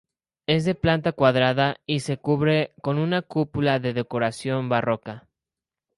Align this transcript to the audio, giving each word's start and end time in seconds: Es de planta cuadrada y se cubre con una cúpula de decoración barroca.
Es 0.47 0.65
de 0.65 0.73
planta 0.73 1.11
cuadrada 1.11 1.75
y 1.85 1.99
se 1.99 2.17
cubre 2.17 2.73
con 2.81 2.97
una 2.97 3.21
cúpula 3.21 3.77
de 3.79 3.93
decoración 3.93 4.67
barroca. 4.67 5.27